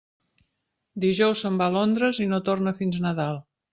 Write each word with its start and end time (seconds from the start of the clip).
Dijous 1.03 1.43
se'n 1.45 1.59
va 1.61 1.67
a 1.67 1.75
Londres 1.75 2.23
i 2.25 2.27
no 2.33 2.41
torna 2.49 2.75
fins 2.81 2.99
Nadal. 3.05 3.43